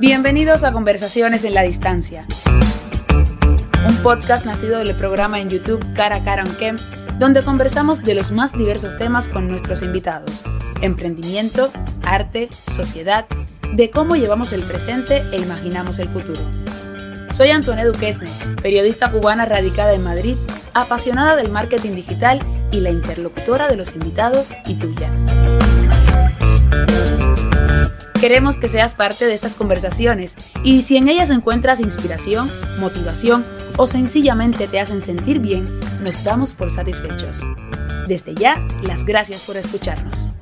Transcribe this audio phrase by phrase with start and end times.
[0.00, 2.24] Bienvenidos a Conversaciones en la Distancia,
[3.88, 6.76] un podcast nacido del programa en YouTube Cara a Cara on Kem,
[7.18, 10.44] donde conversamos de los más diversos temas con nuestros invitados,
[10.82, 11.72] emprendimiento,
[12.04, 13.26] arte, sociedad,
[13.72, 16.42] de cómo llevamos el presente e imaginamos el futuro.
[17.32, 18.30] Soy Antoine Duquesne,
[18.62, 20.36] periodista cubana radicada en Madrid,
[20.74, 22.38] apasionada del marketing digital
[22.70, 25.10] y la interlocutora de los invitados y tuya.
[28.20, 32.50] Queremos que seas parte de estas conversaciones y si en ellas encuentras inspiración,
[32.80, 33.46] motivación
[33.76, 35.68] o sencillamente te hacen sentir bien,
[36.02, 37.42] nos damos por satisfechos.
[38.08, 40.32] Desde ya, las gracias por escucharnos.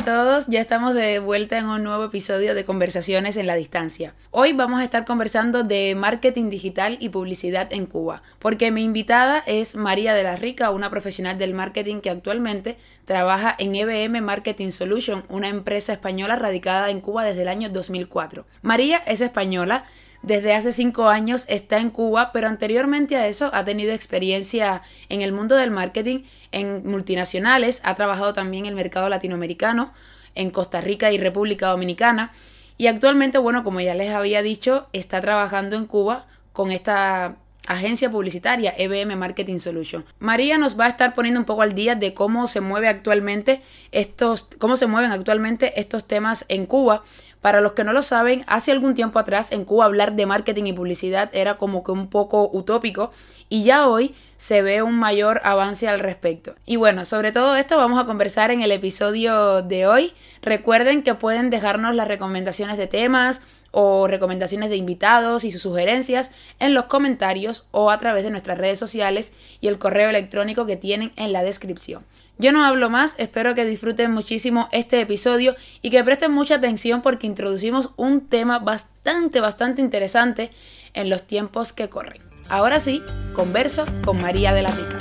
[0.00, 4.14] A todos, ya estamos de vuelta en un nuevo episodio de Conversaciones en la Distancia.
[4.30, 9.44] Hoy vamos a estar conversando de marketing digital y publicidad en Cuba, porque mi invitada
[9.46, 14.70] es María de la Rica, una profesional del marketing que actualmente trabaja en EBM Marketing
[14.70, 18.46] Solution, una empresa española radicada en Cuba desde el año 2004.
[18.62, 19.84] María es española,
[20.22, 25.22] desde hace cinco años está en Cuba, pero anteriormente a eso ha tenido experiencia en
[25.22, 29.92] el mundo del marketing en multinacionales, ha trabajado también en el mercado latinoamericano,
[30.34, 32.32] en Costa Rica y República Dominicana,
[32.76, 38.10] y actualmente, bueno, como ya les había dicho, está trabajando en Cuba con esta agencia
[38.10, 40.04] publicitaria EBM Marketing Solution.
[40.18, 43.62] María nos va a estar poniendo un poco al día de cómo se mueve actualmente
[43.92, 47.04] estos, cómo se mueven actualmente estos temas en Cuba.
[47.40, 50.64] Para los que no lo saben, hace algún tiempo atrás en Cuba hablar de marketing
[50.64, 53.12] y publicidad era como que un poco utópico
[53.48, 56.54] y ya hoy se ve un mayor avance al respecto.
[56.66, 60.12] Y bueno, sobre todo esto vamos a conversar en el episodio de hoy.
[60.42, 66.32] Recuerden que pueden dejarnos las recomendaciones de temas, o recomendaciones de invitados y sus sugerencias
[66.58, 70.76] en los comentarios o a través de nuestras redes sociales y el correo electrónico que
[70.76, 72.04] tienen en la descripción.
[72.40, 77.02] Yo no hablo más, espero que disfruten muchísimo este episodio y que presten mucha atención
[77.02, 80.50] porque introducimos un tema bastante, bastante interesante
[80.94, 82.22] en los tiempos que corren.
[82.48, 83.04] Ahora sí,
[83.34, 84.96] converso con María de la Rica.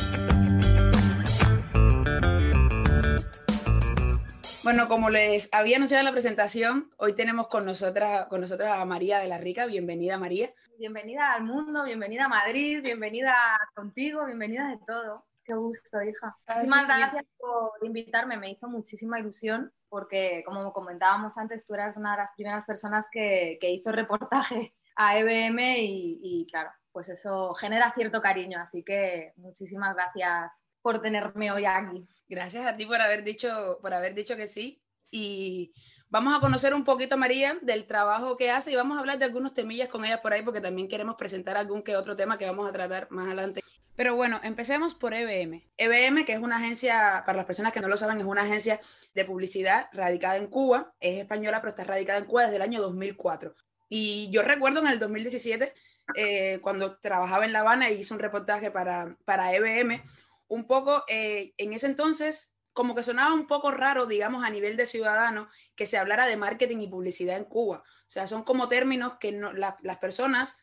[4.65, 8.83] Bueno, como les había anunciado en la presentación, hoy tenemos con nosotras, con nosotras a
[8.83, 9.65] María de la Rica.
[9.65, 10.53] Bienvenida, María.
[10.77, 13.33] Bienvenida al mundo, bienvenida a Madrid, bienvenida
[13.73, 15.28] contigo, bienvenida de todo.
[15.49, 16.37] Qué gusto, hija.
[16.47, 22.11] Muchísimas gracias por invitarme, me hizo muchísima ilusión porque, como comentábamos antes, tú eras una
[22.11, 27.55] de las primeras personas que, que hizo reportaje a EBM y, y, claro, pues eso
[27.55, 32.05] genera cierto cariño, así que muchísimas gracias por tenerme hoy aquí.
[32.27, 34.83] Gracias a ti por haber dicho, por haber dicho que sí.
[35.09, 35.73] Y
[36.09, 39.17] vamos a conocer un poquito a María del trabajo que hace y vamos a hablar
[39.17, 42.37] de algunos temillas con ella por ahí porque también queremos presentar algún que otro tema
[42.37, 43.61] que vamos a tratar más adelante.
[43.99, 45.61] Pero bueno, empecemos por EBM.
[45.75, 48.79] EBM, que es una agencia, para las personas que no lo saben, es una agencia
[49.13, 50.93] de publicidad radicada en Cuba.
[51.01, 53.53] Es española, pero está radicada en Cuba desde el año 2004.
[53.89, 55.73] Y yo recuerdo en el 2017,
[56.15, 60.01] eh, cuando trabajaba en La Habana y hice un reportaje para, para EBM,
[60.47, 64.77] un poco, eh, en ese entonces, como que sonaba un poco raro, digamos, a nivel
[64.77, 67.83] de ciudadano, que se hablara de marketing y publicidad en Cuba.
[67.83, 70.57] O sea, son como términos que no, las personas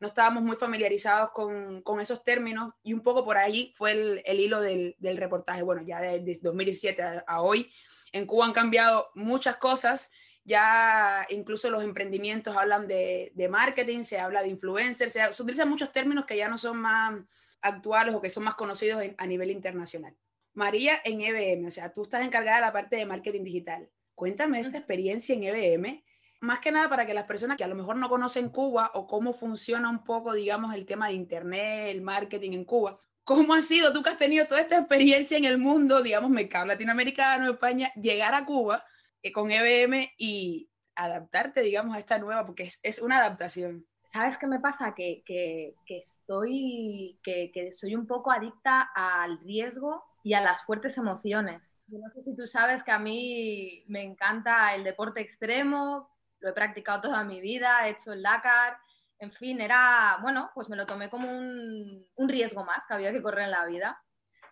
[0.00, 4.22] no estábamos muy familiarizados con, con, esos términos y un poco por ahí fue el,
[4.24, 5.62] el hilo del, del, reportaje.
[5.62, 7.70] Bueno, ya desde 2017 a, a, hoy
[8.12, 10.10] en Cuba han cambiado muchas cosas,
[10.42, 15.68] ya incluso los emprendimientos hablan de, de marketing, se habla de influencers, se, se utilizan
[15.68, 17.20] muchos términos que ya no son más
[17.60, 20.16] actuales o que son más conocidos a nivel internacional.
[20.54, 23.90] María en EBM, o sea, tú estás encargada de la parte de marketing digital.
[24.14, 26.02] Cuéntame esta experiencia en EBM,
[26.40, 29.06] más que nada para que las personas que a lo mejor no conocen Cuba o
[29.06, 33.62] cómo funciona un poco, digamos, el tema de Internet, el marketing en Cuba, ¿cómo ha
[33.62, 37.92] sido tú que has tenido toda esta experiencia en el mundo, digamos, mercado latinoamericano, España,
[37.94, 38.84] llegar a Cuba
[39.22, 43.86] eh, con EBM y adaptarte, digamos, a esta nueva, porque es, es una adaptación?
[44.12, 44.92] ¿Sabes qué me pasa?
[44.94, 50.64] Que, que, que estoy, que, que, soy un poco adicta al riesgo y a las
[50.64, 51.76] fuertes emociones.
[51.86, 56.08] No sé si tú sabes que a mí me encanta el deporte extremo,
[56.40, 58.76] lo he practicado toda mi vida, he hecho el Dakar,
[59.18, 63.12] en fin, era, bueno, pues me lo tomé como un, un riesgo más que había
[63.12, 64.02] que correr en la vida.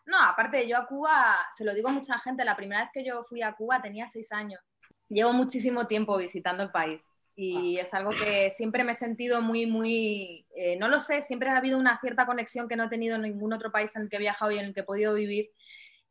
[0.04, 3.04] No, aparte, yo a Cuba, se lo digo a mucha gente, la primera vez que
[3.04, 4.60] yo fui a Cuba tenía seis años.
[5.08, 9.64] Llevo muchísimo tiempo visitando el país y es algo que siempre me he sentido muy,
[9.64, 13.14] muy, eh, no lo sé, siempre ha habido una cierta conexión que no he tenido
[13.14, 15.14] en ningún otro país en el que he viajado y en el que he podido
[15.14, 15.50] vivir.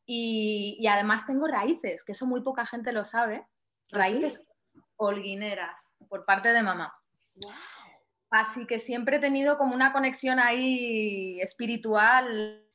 [0.06, 3.45] Y, y además tengo raíces, que eso muy poca gente lo sabe,
[3.91, 4.47] ¿Ah, raíces ¿Sí?
[4.98, 6.94] Holguineras por parte de mamá.
[7.36, 7.54] Wow.
[8.30, 12.68] Así que siempre he tenido como una conexión ahí espiritual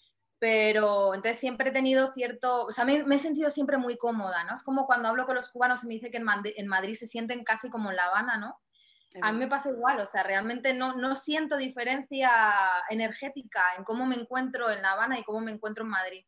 [0.43, 4.55] pero entonces siempre he tenido cierto, o sea, me, he sentido siempre muy cómoda, ¿no?
[4.55, 6.95] Es como cuando hablo con los cubanos y me dice que en Madrid, en Madrid
[6.95, 8.59] se sienten casi como en La Habana, ¿no?
[9.23, 12.33] A mí me pasa igual, o sea, realmente no, no siento diferencia
[12.91, 16.27] energética en cómo me encuentro en La Habana y cómo me encuentro en Madrid.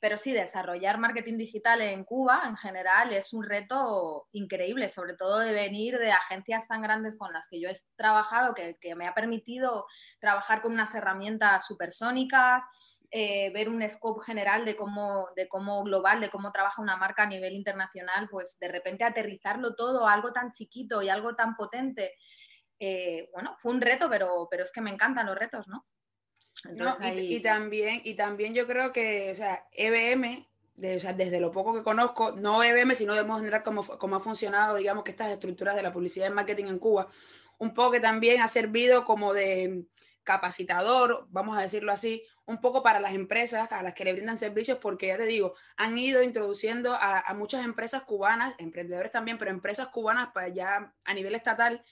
[0.00, 5.38] Pero sí, desarrollar marketing digital en Cuba en general es un reto increíble, sobre todo
[5.38, 9.06] de venir de agencias tan grandes con las que yo he trabajado, que, que me
[9.06, 9.86] ha permitido
[10.20, 12.64] trabajar con unas herramientas supersónicas,
[13.12, 17.22] eh, ver un scope general de cómo, de cómo global, de cómo trabaja una marca
[17.22, 21.54] a nivel internacional, pues de repente aterrizarlo todo a algo tan chiquito y algo tan
[21.54, 22.14] potente,
[22.80, 25.86] eh, bueno, fue un reto, pero, pero es que me encantan los retos, ¿no?
[27.12, 32.32] Y, también, y también yo creo que, o sea, EBM, desde lo poco que conozco,
[32.32, 35.82] no EBM, sino de modo general cómo, cómo ha funcionado, digamos, que estas estructuras de
[35.82, 37.08] la publicidad y marketing en Cuba,
[37.58, 39.86] un poco que también ha servido como de
[40.26, 44.36] capacitador, vamos a decirlo así, un poco para las empresas a las que le brindan
[44.36, 49.50] servicios, porque ya te digo, han ido introduciendo a, muchas empresas cubanas, emprendedores también, pero
[49.50, 51.84] empresas cubanas para ya a nivel estatal,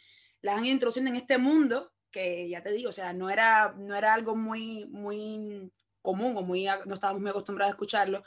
[0.43, 3.96] las han introduciendo en este mundo que ya te digo, o sea, no era, no
[3.96, 8.22] era algo muy, muy común o muy, no estábamos muy acostumbrados a escucharlo.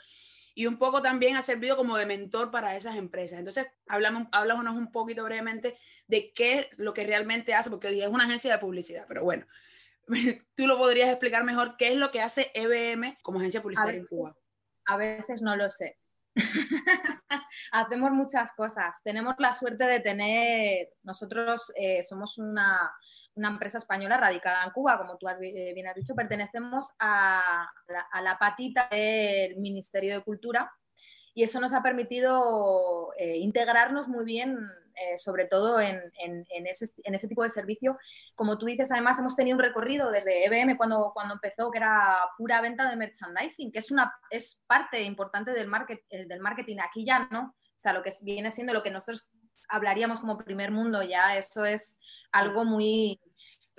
[0.54, 3.38] Y un poco también ha servido como de mentor para esas empresas.
[3.38, 8.08] Entonces, hablamos, háblanos un poquito brevemente de qué es lo que realmente hace, porque es
[8.08, 9.46] una agencia de publicidad, pero bueno,
[10.54, 14.06] tú lo podrías explicar mejor qué es lo que hace EBM como agencia publicitaria en
[14.06, 14.36] Cuba.
[14.86, 15.98] A veces no lo sé.
[17.72, 19.00] Hacemos muchas cosas.
[19.02, 22.92] Tenemos la suerte de tener, nosotros eh, somos una,
[23.38, 27.70] una, empresa española radicada en Cuba, como tú eh, bien has dicho, pertenecemos a
[28.22, 30.70] la patita del Ministerio de Cultura
[31.38, 34.58] y eso nos ha permitido eh, integrarnos muy bien,
[34.96, 36.02] eh, sobre todo en,
[36.50, 37.96] ese, tipo de servicio.
[38.34, 42.18] Como tú dices, además hemos tenido un recorrido desde EBM cuando, cuando empezó, que era
[42.36, 46.78] pura venta de merchandising, que es, una, es parte importante del, market, del marketing.
[46.80, 49.30] Aquí ya no, o sea, lo que viene siendo lo que nosotros
[49.68, 52.00] hablaríamos como primer mundo, ya eso es
[52.32, 53.20] algo muy,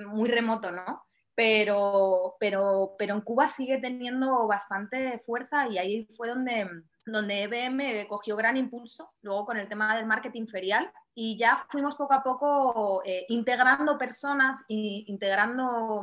[0.06, 1.04] muy remoto, ¿no?
[1.36, 6.68] Pero, pero, pero en Cuba sigue teniendo bastante fuerza y ahí fue donde
[7.12, 11.96] donde EBM cogió gran impulso, luego con el tema del marketing ferial, y ya fuimos
[11.96, 16.02] poco a poco eh, integrando personas, e integrando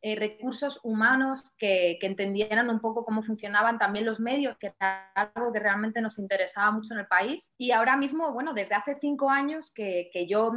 [0.00, 5.52] eh, recursos humanos que, entendieran un poco cómo funcionaban también los medios, que era algo
[5.52, 7.52] que realmente nos interesaba mucho en el país.
[7.58, 10.52] Y ahora mismo, bueno, desde hace cinco años que, yo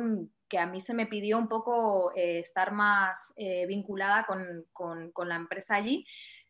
[0.47, 3.33] que a mí se me pidió un poco eh, estar más
[3.67, 6.05] vinculada con, con, con la empresa allí,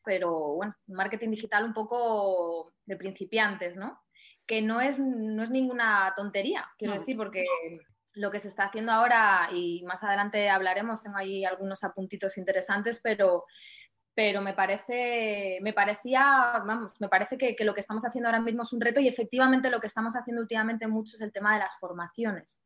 [0.08, 4.00] pero bueno, marketing digital un poco de principiantes, ¿no?
[4.46, 7.46] Que no es, no es ninguna tontería, quiero decir, porque
[8.14, 13.02] lo que se está haciendo ahora, y más adelante hablaremos, tengo ahí algunos apuntitos interesantes,
[13.04, 13.44] pero,
[14.14, 18.40] pero me parece, me parecía, vamos, me parece que, que, lo que estamos haciendo ahora
[18.40, 21.54] mismo es un reto y efectivamente lo que estamos haciendo últimamente mucho es el tema
[21.54, 22.62] de las formaciones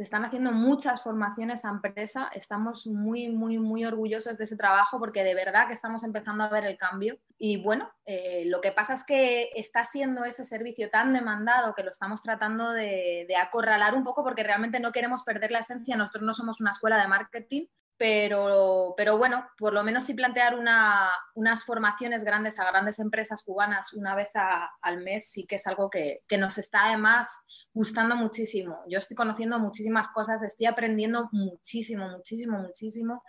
[0.00, 2.30] se están haciendo muchas formaciones a empresa.
[2.32, 6.48] Estamos muy, muy, muy orgullosos de ese trabajo porque de verdad que estamos empezando a
[6.48, 7.18] ver el cambio.
[7.36, 11.82] Y bueno, eh, lo que pasa es que está siendo ese servicio tan demandado que
[11.82, 15.98] lo estamos tratando de, acorralar un poco porque realmente no queremos perder la esencia.
[15.98, 17.66] Nosotros no somos una escuela de marketing,
[17.98, 23.92] pero, pero, bueno, por lo menos sí plantear unas formaciones grandes a grandes empresas cubanas
[23.92, 24.30] una vez
[24.80, 28.82] al mes sí que es algo que, que, nos está además gustando muchísimo.
[28.88, 33.22] Yo estoy conociendo muchísimas cosas, estoy aprendiendo muchísimo, muchísimo, muchísimo.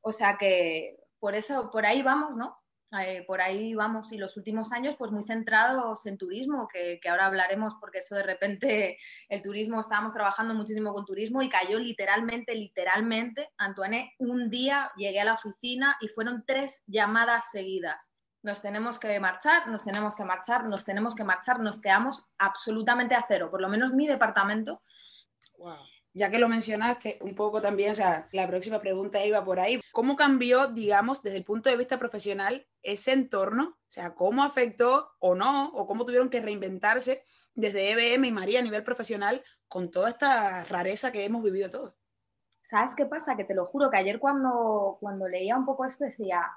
[0.00, 2.56] O sea que por eso, por ahí vamos, ¿no?
[3.00, 7.08] Eh, por ahí vamos y los últimos años pues muy centrados en turismo, que, que,
[7.08, 8.96] ahora hablaremos porque eso de repente
[9.28, 15.20] el turismo, estábamos trabajando muchísimo con turismo y cayó literalmente, literalmente, Antoine, un día llegué
[15.20, 18.15] a la oficina y fueron tres llamadas seguidas
[18.46, 23.16] nos tenemos que marchar, nos tenemos que marchar, nos tenemos que marchar, nos quedamos absolutamente
[23.16, 24.82] a cero, por lo menos mi departamento.
[26.14, 29.80] Ya que lo mencionaste un poco también, o sea, la próxima pregunta iba por ahí.
[29.90, 33.78] ¿Cómo cambió, digamos, desde el punto de vista profesional ese entorno?
[33.80, 37.24] O sea, ¿cómo afectó o no, o cómo tuvieron que reinventarse
[37.54, 41.94] desde EBM y María a nivel profesional con toda esta rareza que hemos vivido todos?
[42.62, 43.36] ¿Sabes qué pasa?
[43.36, 46.48] Que te lo juro que ayer cuando, cuando leía un poco esto decía,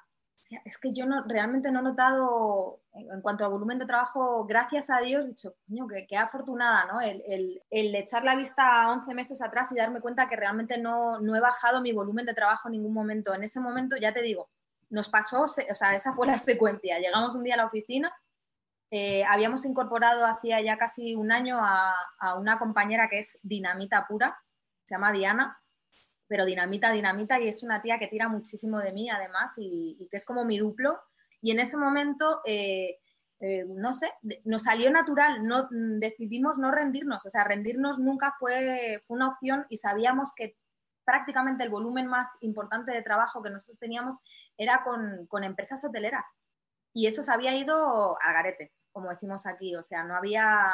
[0.65, 4.89] es que yo no, realmente no he notado, en, cuanto al volumen de trabajo, gracias
[4.89, 7.01] a Dios, dicho, coño, que, afortunada, ¿no?
[7.01, 11.19] El, el, echar la vista a 11 meses atrás y darme cuenta que realmente no,
[11.19, 13.33] no he bajado mi volumen de trabajo en ningún momento.
[13.33, 14.49] En ese momento, ya te digo,
[14.89, 16.99] nos pasó, o sea, esa fue la secuencia.
[16.99, 18.11] Llegamos un día a la oficina,
[18.91, 24.07] eh, habíamos incorporado hacía ya casi un año a, a una compañera que es dinamita
[24.07, 24.35] pura,
[24.85, 25.61] se llama Diana,
[26.29, 30.17] pero dinamita, dinamita, y es una tía que tira muchísimo de mí además y, que
[30.17, 31.01] es como mi duplo.
[31.41, 32.99] Y en ese momento, eh,
[33.39, 34.11] eh, no sé,
[34.45, 39.65] nos salió natural, no, decidimos no rendirnos, o sea, rendirnos nunca fue, fue una opción
[39.69, 40.55] y sabíamos que
[41.03, 44.17] prácticamente el volumen más importante de trabajo que nosotros teníamos
[44.55, 46.27] era con, con empresas hoteleras.
[46.93, 50.67] Y eso se había ido al garete, como decimos aquí, o sea, no había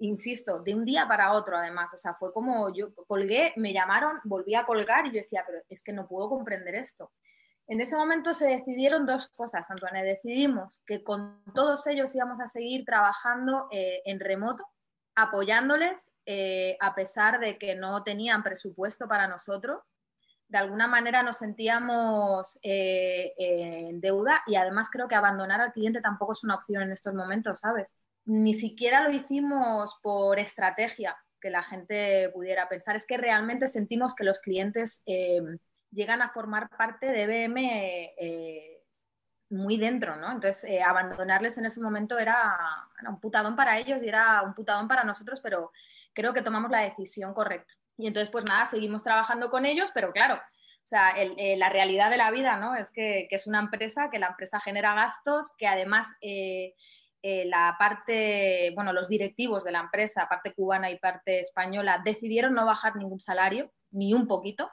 [0.00, 4.18] insisto, de un día para otro además, o sea, fue como yo colgué, me llamaron,
[4.24, 7.12] volví a colgar y yo decía, pero es que no puedo comprender esto.
[7.70, 10.02] En ese momento se decidieron dos cosas, Antoine.
[10.02, 14.64] Decidimos que con todos ellos íbamos a seguir trabajando eh, en remoto,
[15.14, 19.78] apoyándoles eh, a pesar de que no tenían presupuesto para nosotros.
[20.48, 26.00] De alguna manera nos sentíamos eh, en deuda y además creo que abandonar al cliente
[26.00, 27.94] tampoco es una opción en estos momentos, ¿sabes?
[28.24, 32.94] Ni siquiera lo hicimos por estrategia que la gente pudiera pensar.
[32.94, 35.40] Es que realmente sentimos que los clientes eh,
[35.90, 38.82] llegan a formar parte de BM eh,
[39.48, 40.30] muy dentro, ¿no?
[40.30, 42.56] Entonces, eh, abandonarles en ese momento era,
[43.08, 45.72] un putadón para ellos y era un putadón para nosotros, pero
[46.12, 47.72] creo que tomamos la decisión correcta.
[47.96, 51.14] Y entonces, pues nada, seguimos trabajando con ellos, pero claro, o sea,
[51.56, 52.74] la realidad de la vida, ¿no?
[52.74, 56.16] Es que, es una empresa, que la empresa genera gastos, que además
[57.22, 62.66] la parte, bueno, los directivos de la empresa, parte cubana y parte española, decidieron no
[62.66, 64.70] bajar ningún salario, ni un poquito,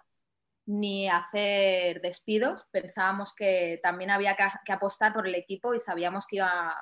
[0.68, 2.68] ni hacer despidos.
[2.72, 6.76] Pensábamos que también había que, apostar por el equipo y sabíamos que, iba,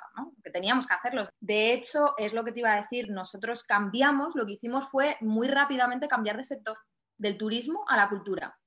[0.43, 1.23] que teníamos que hacerlo.
[1.39, 5.17] De hecho, es lo que te iba a decir, nosotros cambiamos, lo que hicimos fue
[5.21, 6.77] muy rápidamente cambiar de sector,
[7.17, 8.57] del turismo a la cultura.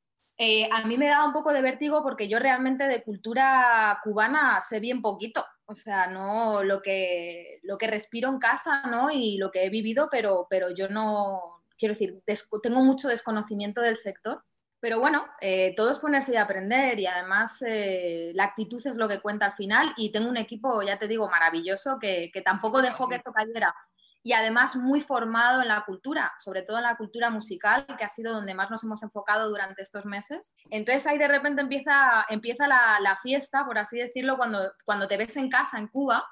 [0.41, 4.61] Eh, a mí me daba un poco de vértigo porque yo realmente de cultura cubana
[4.61, 5.45] sé bien poquito.
[5.71, 9.11] O sea, no lo que, lo que respiro en casa, ¿no?
[9.11, 12.23] Y lo que he vivido, pero, pero yo no, quiero decir,
[12.63, 14.43] tengo mucho desconocimiento del sector.
[14.81, 19.09] Pero bueno, eh, todo es ponerse y aprender y además eh, la actitud es lo
[19.09, 22.81] que cuenta al final y tengo un equipo, ya te digo, maravilloso que, que tampoco
[22.81, 23.75] dejó que esto cayera
[24.23, 28.09] y además muy formado en la cultura, sobre todo en la cultura musical, que ha
[28.09, 30.55] sido donde más nos hemos enfocado durante estos meses.
[30.71, 35.37] Entonces ahí de repente empieza, empieza la, fiesta, por así decirlo, cuando, cuando te ves
[35.37, 36.27] en casa en Cuba,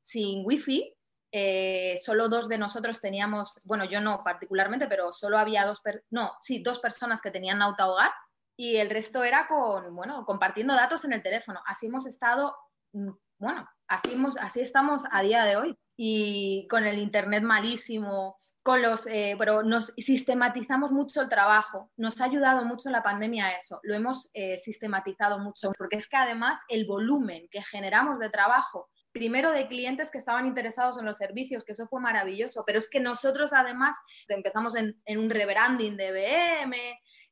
[0.00, 0.94] sin wifi,
[1.34, 5.80] eh, solo dos de nosotros teníamos, bueno, yo no particularmente, pero solo había dos,
[6.10, 8.12] no, sí, dos personas que tenían auto hogar
[8.56, 11.60] y el resto era con, bueno, compartiendo datos en el teléfono.
[11.66, 12.54] Así hemos estado,
[12.92, 18.36] mm, bueno, así, hemos, así estamos a día de hoy y con el Internet malísimo,
[18.64, 21.92] con los, eh, pero nos sistematizamos mucho el trabajo.
[21.96, 23.78] Nos ha ayudado mucho la pandemia a eso.
[23.84, 28.90] Lo hemos eh, sistematizado mucho, porque es que además el volumen que generamos de trabajo,
[29.12, 32.90] primero de clientes que estaban interesados en los servicios, que eso fue maravilloso, pero es
[32.90, 36.76] que nosotros además empezamos en, en un rebranding de BM,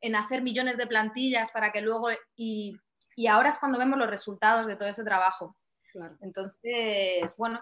[0.00, 2.77] en hacer millones de plantillas para que luego, y,
[3.17, 5.57] y ahora es cuando vemos los resultados de todo ese trabajo.
[6.21, 7.61] Entonces, bueno,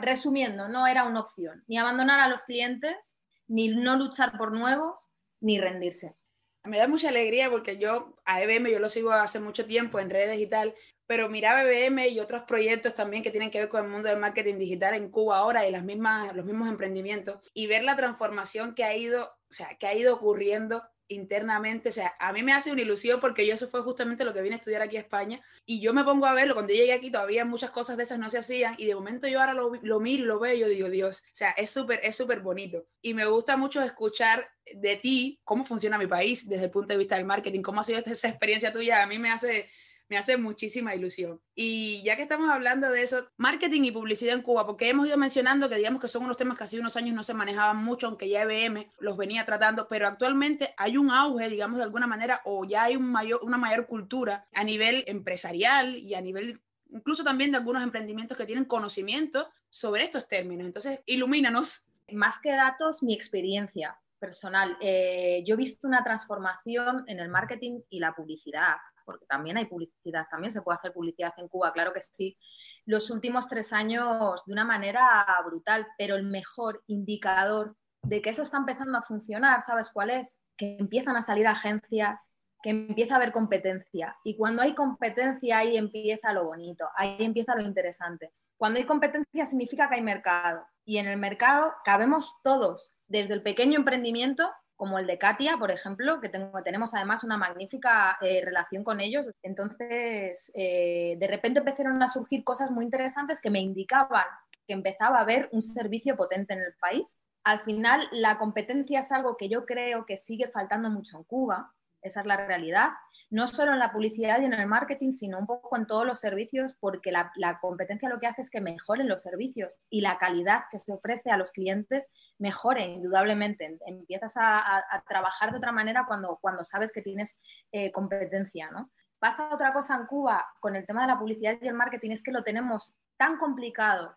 [0.00, 3.14] resumiendo, no era una opción, ni abandonar a los clientes,
[3.46, 5.08] ni no luchar por nuevos,
[5.40, 6.16] ni rendirse.
[6.64, 10.10] Me da mucha alegría porque yo a EBM yo lo sigo hace mucho tiempo en
[10.10, 10.74] redes y tal,
[11.06, 14.18] pero miraba EBM y otros proyectos también que tienen que ver con el mundo del
[14.18, 18.74] marketing digital en Cuba ahora y las mismas, los mismos emprendimientos y ver la transformación
[18.74, 22.52] que ha ido, o sea, que ha ido ocurriendo internamente, o sea, a mí me
[22.52, 25.00] hace una ilusión porque yo eso fue justamente lo que vine a estudiar aquí a
[25.00, 28.02] España y yo me pongo a verlo, cuando yo llegué aquí todavía muchas cosas de
[28.02, 30.54] esas no se hacían y de momento yo ahora lo, lo miro y lo veo
[30.54, 32.86] y yo digo, Dios, o sea, es súper, es súper bonito.
[33.02, 36.98] Y me gusta mucho escuchar de ti cómo funciona mi país desde el punto de
[36.98, 39.70] vista del marketing, cómo ha sido esa experiencia tuya, a mí me hace
[40.08, 41.40] me hace muchísima ilusión.
[41.54, 45.16] Y ya que estamos hablando de eso, marketing y publicidad en Cuba, porque hemos ido
[45.16, 48.06] mencionando que digamos que son unos temas que hace unos años no se manejaban mucho,
[48.06, 52.40] aunque ya IBM los venía tratando, pero actualmente hay un auge, digamos de alguna manera,
[52.44, 56.60] o ya hay una mayor cultura a nivel empresarial y a nivel
[56.90, 60.66] incluso también de algunos emprendimientos que tienen conocimiento sobre estos términos.
[60.66, 61.88] Entonces, ilumínanos.
[62.12, 64.76] Más que datos, mi experiencia personal.
[64.80, 68.76] Eh, yo he visto una transformación en el marketing y la publicidad
[69.08, 72.36] porque también hay publicidad, también se puede hacer publicidad en Cuba, claro que sí,
[72.84, 78.42] los últimos tres años de una manera brutal, pero el mejor indicador de que eso
[78.42, 80.38] está empezando a funcionar, ¿sabes cuál es?
[80.58, 82.20] Que empiezan a salir agencias,
[82.62, 84.14] que empieza a haber competencia.
[84.24, 88.34] Y cuando hay competencia, ahí empieza lo bonito, ahí empieza lo interesante.
[88.58, 90.66] Cuando hay competencia significa que hay mercado.
[90.84, 95.72] Y en el mercado cabemos todos, desde el pequeño emprendimiento como el de Katia, por
[95.72, 99.28] ejemplo, que tengo, tenemos además una magnífica eh, relación con ellos.
[99.42, 104.24] Entonces, eh, de repente empezaron a surgir cosas muy interesantes que me indicaban
[104.68, 107.16] que empezaba a haber un servicio potente en el país.
[107.42, 111.74] Al final, la competencia es algo que yo creo que sigue faltando mucho en Cuba,
[112.02, 112.90] esa es la realidad,
[113.30, 116.20] no solo en la publicidad y en el marketing, sino un poco en todos los
[116.20, 120.64] servicios, porque la, competencia lo que hace es que mejoren los servicios y la calidad
[120.70, 122.06] que se ofrece a los clientes
[122.38, 123.78] mejore indudablemente.
[123.86, 127.40] Empiezas a, trabajar de otra manera cuando, cuando sabes que tienes
[127.72, 128.90] eh, competencia, ¿no?
[129.18, 132.22] Pasa otra cosa en Cuba con el tema de la publicidad y el marketing, es
[132.22, 134.16] que lo tenemos tan complicado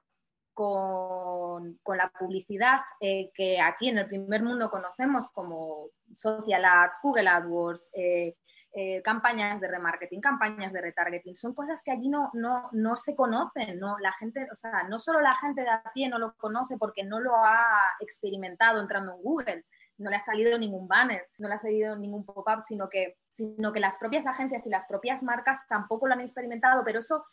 [0.54, 7.30] con, la publicidad eh, que aquí en el primer mundo conocemos como social ads, Google
[7.30, 8.36] AdWords, eh,
[8.74, 13.18] eh, campañas de remarketing, campañas de retargeting, son cosas que allí no, no, no, se
[13.18, 14.00] conocen, ¿no?
[14.00, 17.04] La gente, o sea, no solo la gente de a pie no lo conoce porque
[17.04, 17.68] no lo ha
[18.00, 19.66] experimentado entrando en Google,
[19.98, 23.74] no le ha salido ningún banner, no le ha salido ningún pop-up, sino que, sino
[23.74, 27.26] que las propias agencias y las propias marcas tampoco lo han experimentado, pero eso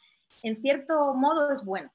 [0.42, 1.92] en cierto modo es bueno.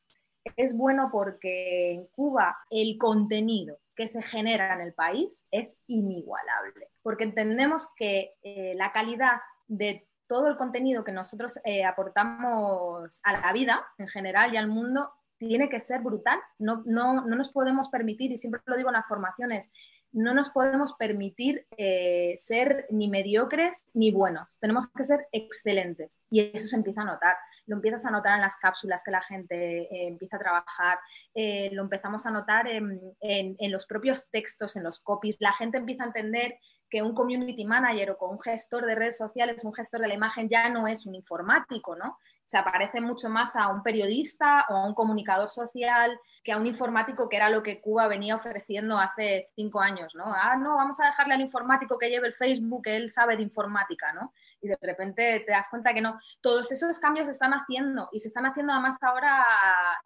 [0.55, 6.89] Es bueno porque en Cuba el contenido que se genera en el país es inigualable,
[7.01, 13.33] porque entendemos que eh, la calidad de todo el contenido que nosotros eh, aportamos a
[13.33, 16.39] la vida en general y al mundo tiene que ser brutal.
[16.57, 19.69] No, no, no, nos podemos permitir, y siempre lo digo en las formaciones,
[20.12, 24.57] no nos podemos permitir eh, ser ni mediocres ni buenos.
[24.59, 27.35] Tenemos que ser excelentes y eso se empieza a notar
[27.65, 31.00] lo empiezas a notar en las cápsulas que la gente eh, empieza a trabajar,
[31.34, 35.77] eh, lo empezamos a notar en, en, los propios textos, en los copies, la gente
[35.77, 36.58] empieza a entender
[36.89, 40.13] que un community manager o con un gestor de redes sociales, un gestor de la
[40.13, 42.17] imagen ya no es un informático, ¿no?
[42.46, 46.67] se parece mucho más a un periodista o a un comunicador social que a un
[46.67, 50.25] informático que era lo que Cuba venía ofreciendo hace cinco años, ¿no?
[50.27, 54.12] Ah, no, vamos a dejarle al informático que lleve el Facebook, él sabe de informática,
[54.13, 54.34] ¿no?
[54.63, 56.17] Y de repente te das cuenta que no.
[56.41, 59.43] Todos esos cambios se están haciendo y se están haciendo además ahora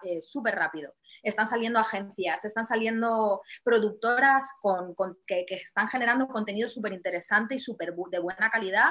[0.04, 0.92] eh, súper rápido.
[1.22, 4.96] Están saliendo agencias, están saliendo productoras con,
[5.26, 8.90] que, están generando contenido súper interesante y súper de buena calidad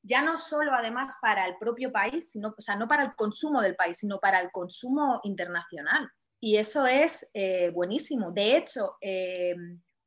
[0.00, 3.60] ya no solo además para el propio país, sino, o sea, no para el consumo
[3.60, 6.08] del país, sino para el consumo internacional.
[6.40, 8.30] Y eso es eh, buenísimo.
[8.30, 9.56] De hecho, eh,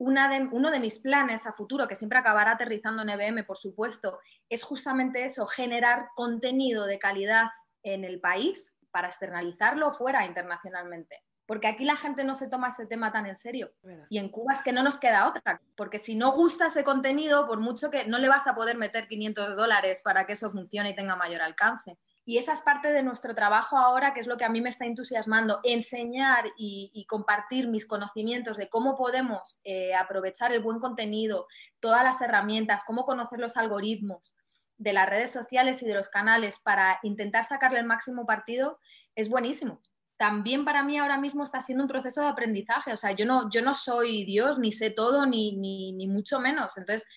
[0.02, 3.58] una de, uno de mis planes a futuro, que siempre acabará aterrizando en EBM, por
[3.58, 7.50] supuesto, es justamente eso, generar contenido de calidad
[7.84, 12.86] en el país para externalizarlo fuera internacionalmente porque aquí la gente no se toma ese
[12.86, 13.74] tema tan en serio.
[14.10, 17.46] Y en Cuba es que no nos queda otra, porque si no gusta ese contenido,
[17.46, 20.92] por mucho que no le vas a poder meter 500 dólares para que eso funcione
[20.92, 21.98] y tenga mayor alcance.
[22.24, 24.70] Y esa es parte de nuestro trabajo ahora, que es lo que a mí me
[24.70, 31.48] está entusiasmando, enseñar y, compartir mis conocimientos de cómo podemos eh, aprovechar el buen contenido,
[31.80, 34.36] todas las herramientas, cómo conocer los algoritmos
[34.78, 38.80] de las redes sociales y de los canales para intentar sacarle el máximo partido,
[39.16, 39.82] es buenísimo
[40.22, 42.94] también para mí ahora mismo está siendo un proceso de aprendizaje.
[42.94, 46.78] O sea, yo no, yo no soy Dios, ni sé todo, ni, ni, mucho menos.
[46.78, 47.08] Entonces,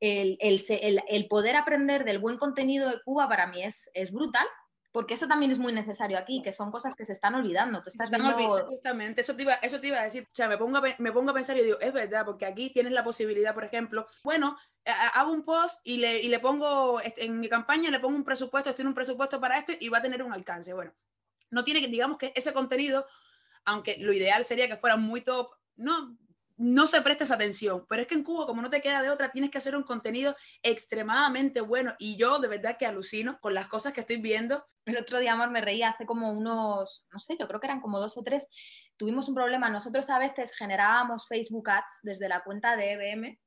[0.00, 4.46] el, el, poder aprender del buen contenido de Cuba para mí es, es brutal,
[4.92, 7.82] porque eso también es muy necesario aquí, que son cosas que se están olvidando.
[7.82, 8.32] Tú estás viendo...
[8.66, 10.22] Justamente, eso te, iba, eso te iba a decir.
[10.24, 12.70] O sea, me pongo a, me pongo a pensar y digo, es verdad, porque aquí
[12.70, 14.56] tienes la posibilidad, por ejemplo, bueno,
[15.14, 18.24] hago un post y le, y le pongo, este, en mi campaña le pongo un
[18.24, 20.72] presupuesto, estoy en un presupuesto para esto y va a tener un alcance.
[20.72, 20.94] Bueno,
[21.50, 23.06] no tiene que, digamos que ese contenido,
[23.64, 26.16] aunque lo ideal sería que fuera muy top, no,
[26.56, 27.84] no se presta esa atención.
[27.88, 29.82] Pero es que en Cuba, como no te queda de otra, tienes que hacer un
[29.82, 31.94] contenido extremadamente bueno.
[31.98, 34.64] Y yo de verdad que alucino con las cosas que estoy viendo.
[34.84, 37.80] El otro día, amor, me reía hace como unos, no sé, yo creo que eran
[37.80, 38.48] como dos o tres.
[38.96, 39.68] Tuvimos un problema.
[39.68, 43.38] Nosotros a veces generábamos Facebook Ads desde la cuenta de EBM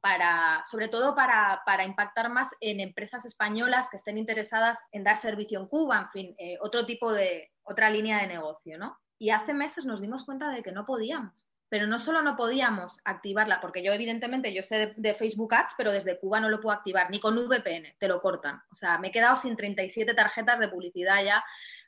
[0.00, 5.60] para, sobre todo para, impactar más en empresas españolas que estén interesadas en dar servicio
[5.60, 8.98] en Cuba, en fin, eh, otro tipo de, otra línea de negocio, ¿no?
[9.18, 11.46] Y hace meses nos dimos cuenta de que no podíamos.
[11.72, 15.90] Pero no solo no podíamos activarla, porque yo evidentemente yo sé de, Facebook Ads, pero
[15.90, 18.60] desde Cuba no lo puedo activar, ni con VPN, te lo cortan.
[18.70, 21.42] O sea, me he quedado sin 37 tarjetas de publicidad ya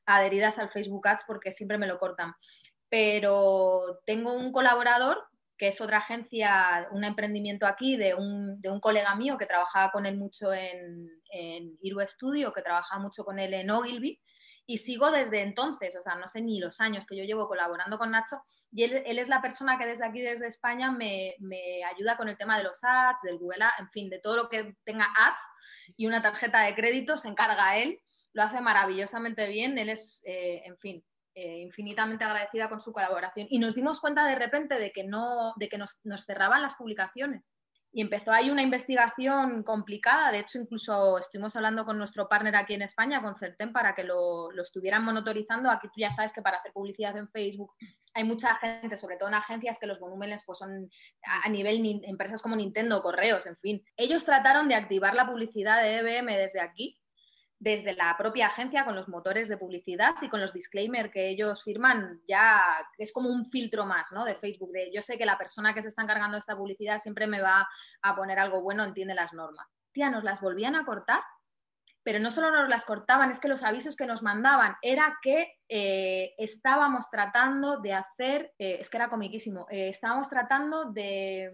[0.06, 2.34] adheridas al Facebook Ads porque siempre me lo cortan.
[2.88, 5.22] Pero tengo un colaborador
[5.58, 9.90] que es otra agencia, un emprendimiento aquí de un, de un colega mío que trabajaba
[9.90, 14.18] con él mucho en, en Iru Studio, que trabajaba mucho con él en Ogilvy,
[14.66, 17.98] y sigo desde entonces, o sea, no sé ni los años que yo llevo colaborando
[17.98, 21.84] con Nacho, y él, él es la persona que desde aquí, desde España, me, me,
[21.84, 24.48] ayuda con el tema de los ads, del Google Ads, en fin, de todo lo
[24.48, 25.42] que tenga ads
[25.96, 28.00] y una tarjeta de crédito, se encarga él,
[28.32, 33.46] lo hace maravillosamente bien, él es, eh, en fin, eh, infinitamente agradecida con su colaboración.
[33.50, 37.42] Y nos dimos cuenta de repente de que, no, de que nos, cerraban las publicaciones.
[37.94, 40.32] Y empezó ahí una investigación complicada.
[40.32, 44.02] De hecho, incluso estuvimos hablando con nuestro partner aquí en España, con Certen, para que
[44.02, 45.70] lo, lo, estuvieran monitorizando.
[45.70, 47.72] Aquí tú ya sabes que para hacer publicidad en Facebook
[48.12, 50.90] hay mucha gente, sobre todo en agencias, que los volúmenes pues, son
[51.22, 53.84] a nivel empresas como Nintendo, correos, en fin.
[53.96, 56.98] Ellos trataron de activar la publicidad de EBM desde aquí
[57.64, 61.62] desde la propia agencia con los motores de publicidad y con los disclaimers que ellos
[61.62, 62.62] firman, ya
[62.98, 64.26] es como un filtro más ¿no?
[64.26, 64.70] de Facebook.
[64.70, 67.40] De, yo sé que la persona que se está encargando de esta publicidad siempre me
[67.40, 67.66] va
[68.02, 69.66] a poner algo bueno, entiende las normas.
[69.92, 71.22] Tía, nos las volvían a cortar,
[72.02, 75.54] pero no solo nos las cortaban, es que los avisos que nos mandaban era que
[75.66, 81.50] eh, estábamos tratando de hacer, eh, es que era comiquísimo, eh, estábamos tratando de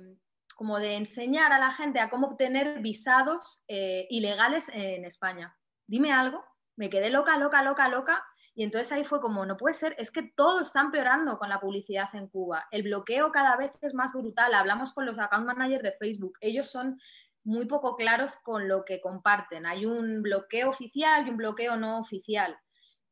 [0.57, 5.57] como de enseñar a la gente a cómo obtener visados ilegales en España
[5.91, 6.45] dime algo,
[6.77, 8.25] me quedé loca, loca, loca, loca.
[8.55, 11.61] Y entonces ahí fue como, no puede ser, es que todo está empeorando con la
[11.61, 12.67] publicidad en Cuba.
[12.71, 14.55] El bloqueo cada vez es más brutal.
[14.55, 16.39] Hablamos con los account managers de Facebook.
[16.41, 17.01] Ellos son
[17.43, 19.67] muy poco claros con lo que comparten.
[19.67, 22.57] Hay un bloqueo oficial y un bloqueo no oficial.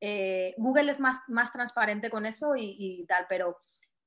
[0.01, 3.59] Eh, Google es más, más transparente con eso y, y, tal, pero,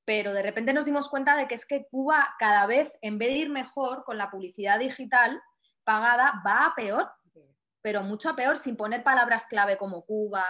[0.04, 3.28] pero de repente nos dimos cuenta de que es que Cuba cada vez, en vez
[3.28, 5.42] de ir mejor con la publicidad digital
[5.84, 7.10] pagada, va a peor
[7.82, 10.44] pero mucho peor sin poner palabras clave como Cuba.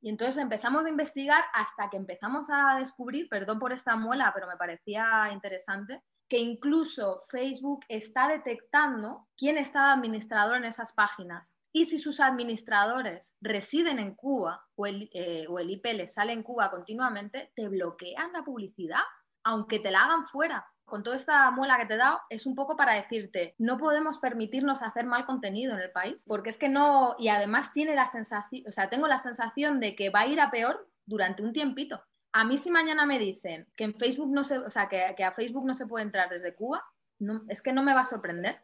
[0.00, 4.48] Y entonces empezamos a investigar hasta que empezamos a descubrir, perdón por esta muela, pero
[4.48, 11.54] me parecía interesante, que incluso Facebook está detectando quién está administrador en esas páginas.
[11.74, 16.42] Y si sus administradores residen en Cuba o el, eh, o el IP sale en
[16.42, 19.02] Cuba continuamente, te bloquean la publicidad,
[19.44, 22.54] aunque te la hagan fuera con toda esta muela que te he dado, es un
[22.54, 26.68] poco para decirte, no podemos permitirnos hacer mal contenido en el país, porque es que
[26.68, 30.26] no, y además tiene la sensación, o sea, tengo la sensación de que va a
[30.26, 32.02] ir a peor durante un tiempito.
[32.32, 35.32] A mí si mañana me dicen que en Facebook no se, o sea, que, a
[35.32, 36.84] Facebook no se puede entrar desde Cuba,
[37.18, 38.60] no, es que no me va a sorprender.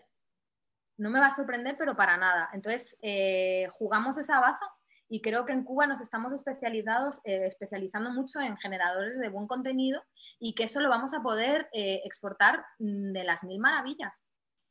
[0.97, 2.51] No me va a sorprender, pero para nada.
[2.53, 4.67] Entonces, eh, jugamos esa baza
[5.09, 9.47] y creo que en Cuba nos estamos especializados, eh, especializando mucho en generadores de buen
[9.47, 10.03] contenido
[10.39, 14.25] y que eso lo vamos a poder eh, exportar mm, de las mil maravillas.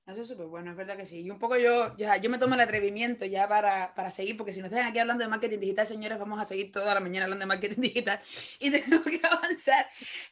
[0.07, 1.21] Eso es súper bueno, es verdad que sí.
[1.21, 4.53] Y un poco yo, ya, yo me tomo el atrevimiento ya para, para seguir, porque
[4.53, 7.25] si nos están aquí hablando de marketing digital, señores, vamos a seguir toda la mañana
[7.25, 8.21] hablando de marketing digital
[8.57, 9.85] y tenemos que avanzar.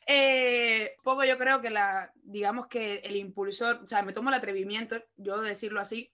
[0.07, 4.35] Eh, poco yo creo que la, digamos que el impulsor, o sea, me tomo el
[4.35, 6.09] atrevimiento, yo de decirlo así,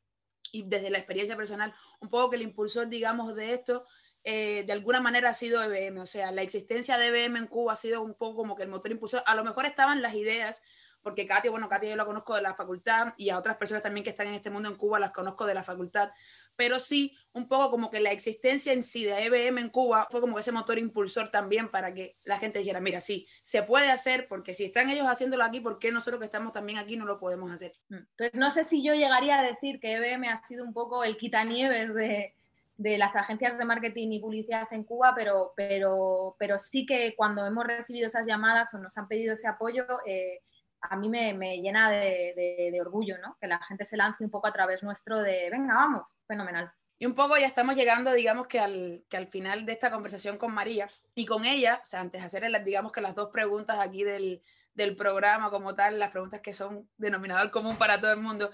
[0.51, 3.85] y desde la experiencia personal, un poco que el impulsor, digamos, de esto,
[4.23, 7.73] eh, de alguna manera ha sido EBM, o sea, la existencia de EBM en Cuba
[7.73, 10.61] ha sido un poco como que el motor impulsor, a lo mejor estaban las ideas,
[11.01, 14.03] porque Katia, bueno, Katia yo la conozco de la facultad y a otras personas también
[14.03, 16.11] que están en este mundo en Cuba las conozco de la facultad,
[16.55, 20.19] pero sí un poco como que la existencia en sí de EBM en Cuba fue
[20.19, 24.27] como ese motor impulsor también para que la gente dijera, mira, sí, se puede hacer,
[24.27, 27.19] porque si están ellos haciéndolo aquí, ¿por qué nosotros que estamos también aquí no lo
[27.19, 27.73] podemos hacer?
[27.89, 27.95] Mm.
[27.95, 31.17] Entonces, no sé si yo llegaría a decir que EBM ha sido un poco el
[31.17, 32.35] quitanieves de,
[32.75, 37.45] de las agencias de marketing y publicidad en Cuba, pero, pero, pero sí que cuando
[37.45, 40.41] hemos recibido esas llamadas o nos han pedido ese apoyo, eh,
[40.81, 43.37] a mí me, llena de, orgullo, ¿no?
[43.39, 46.71] Que la gente se lance un poco a través nuestro de, venga, vamos, fenomenal.
[46.97, 50.37] Y un poco ya estamos llegando, digamos que al, que al final de esta conversación
[50.37, 53.79] con María y con ella, o sea, antes de hacerle, digamos que las dos preguntas
[53.79, 58.19] aquí del, del programa como tal, las preguntas que son denominador común para todo el
[58.19, 58.51] mundo,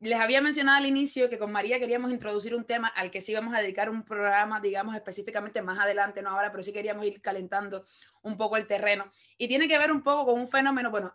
[0.00, 3.32] les había mencionado al inicio que con María queríamos introducir un tema al que sí
[3.32, 7.22] vamos a dedicar un programa, digamos, específicamente más adelante, no ahora, pero sí queríamos ir
[7.22, 7.84] calentando
[8.22, 9.10] un poco el terreno.
[9.38, 11.14] Y tiene que ver un poco con un fenómeno, bueno,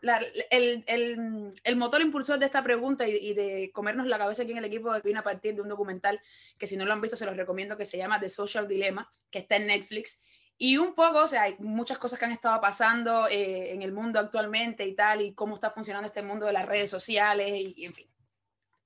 [0.49, 4.91] el, motor impulsor de esta pregunta y, de comernos la cabeza aquí en el equipo
[5.03, 6.19] vino a partir de un documental
[6.57, 9.09] que si no lo han visto se los recomiendo, que se llama The Social Dilemma,
[9.29, 10.23] que está en Netflix.
[10.57, 13.93] Y un poco, o sea, hay muchas cosas que han estado pasando eh, en el
[13.93, 17.85] mundo actualmente y tal, y cómo está funcionando este mundo de las redes sociales, y
[17.85, 18.08] en fin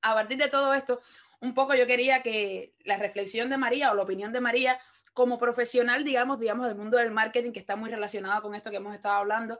[0.03, 1.01] a partir de todo esto,
[1.39, 4.79] un poco yo quería que la reflexión de María o la opinión de María
[5.13, 8.77] como profesional, digamos, digamos, del mundo del marketing, que está muy relacionado con esto que
[8.77, 9.59] hemos estado hablando,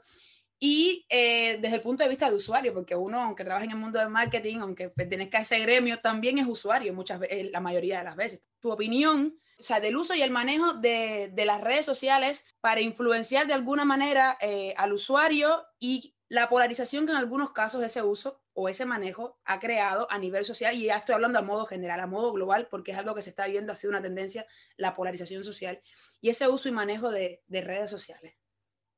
[0.60, 3.78] y eh, desde el punto de vista de usuario, porque uno, aunque trabaje en el
[3.78, 7.60] mundo del marketing, aunque pertenezca a ese gremio, también es usuario muchas veces, eh, la
[7.60, 8.44] mayoría de las veces.
[8.62, 12.80] Tu opinión, o sea, del uso y el manejo de, de las redes sociales para
[12.80, 18.02] influenciar de alguna manera eh, al usuario y la polarización que en algunos casos ese
[18.02, 21.66] uso o ese manejo ha creado a nivel social, y ya estoy hablando a modo
[21.66, 24.46] general, a modo global, porque es algo que se está viendo, ha sido una tendencia,
[24.78, 25.82] la polarización social,
[26.22, 28.36] y ese uso y manejo de, redes sociales.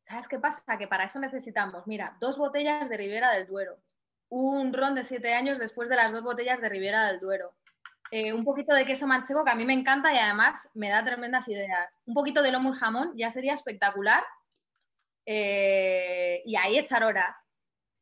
[0.04, 0.78] ¿Sabes qué pasa?
[0.78, 3.80] Que para eso necesitamos, mira, dos botellas de Ribera del Duero,
[4.30, 7.56] un ron de siete años después de las dos botellas de Ribera del Duero,
[8.12, 11.04] eh, un poquito de queso manchego que a mí me encanta y además me da
[11.04, 14.24] tremendas ideas, un poquito de lomo y jamón ya sería espectacular,
[15.26, 17.46] eh, y ahí echar horas.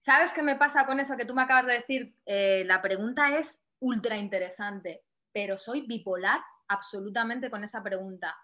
[0.04, 2.14] ¿Sabes qué me pasa con eso que tú me acabas de decir?
[2.26, 8.38] Eh, la pregunta es ultra interesante, pero soy bipolar absolutamente con esa pregunta.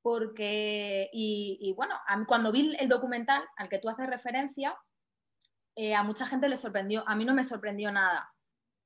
[0.00, 1.94] Porque, y, bueno,
[2.26, 4.74] cuando vi el documental al que tú haces referencia,
[5.76, 8.32] eh, a mucha gente le sorprendió, a mí no me sorprendió nada.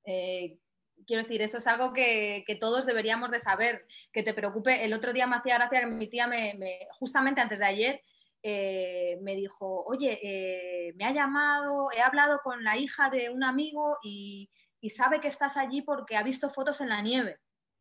[0.05, 0.59] Eh,
[1.07, 4.85] quiero decir, eso es algo que, todos deberíamos de saber, que te preocupe.
[4.85, 6.59] El otro día me hacía gracia que mi tía me,
[6.99, 8.03] justamente antes de ayer
[8.43, 13.45] eh, me dijo, oye, eh, me ha llamado, he hablado con la hija de un
[13.45, 14.51] amigo y,
[14.89, 17.41] sabe que estás allí porque ha visto fotos en la nieve.